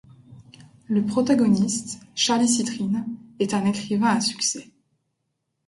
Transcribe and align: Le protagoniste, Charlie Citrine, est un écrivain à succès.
Le 0.87 1.05
protagoniste, 1.05 1.99
Charlie 2.15 2.47
Citrine, 2.47 3.05
est 3.37 3.53
un 3.53 3.65
écrivain 3.65 4.07
à 4.15 4.19
succès. 4.19 4.71